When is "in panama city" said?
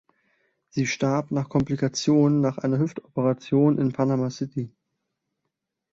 3.77-4.71